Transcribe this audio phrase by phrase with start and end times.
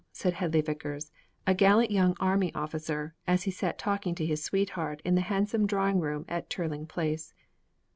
[0.11, 1.11] _'said Hedley Vicars,
[1.45, 5.67] a gallant young Army officer, as he sat talking to his sweetheart in the handsome
[5.67, 7.35] drawing room at Terling Place.